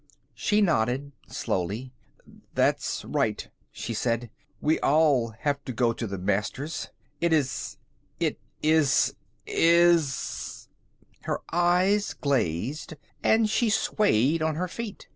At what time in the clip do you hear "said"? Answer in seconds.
3.93-4.31